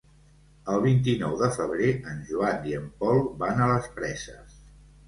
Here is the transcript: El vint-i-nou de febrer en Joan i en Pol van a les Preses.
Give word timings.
El 0.75 0.79
vint-i-nou 0.85 1.35
de 1.43 1.49
febrer 1.57 1.91
en 2.13 2.25
Joan 2.31 2.67
i 2.73 2.77
en 2.81 2.89
Pol 3.05 3.23
van 3.45 3.67
a 3.69 3.71
les 3.75 3.97
Preses. 4.01 4.63